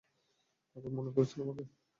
পাগল 0.71 0.91
মনে 0.97 1.11
করেছেন 1.15 1.39
আমাকে? 1.45 1.63